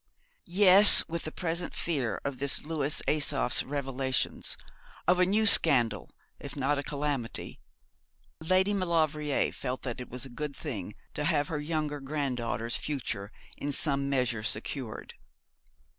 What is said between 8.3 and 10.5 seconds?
Lady Maulevrier felt that it was a